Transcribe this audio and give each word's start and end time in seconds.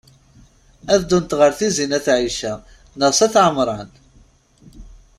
Ad 0.93 0.99
ddunt 1.03 1.37
ɣer 1.39 1.51
Tizi 1.57 1.85
n 1.87 1.95
at 1.97 2.07
Ɛica 2.15 2.53
neɣ 2.99 3.11
s 3.17 3.19
at 3.25 3.35
Ɛemṛan? 3.45 3.89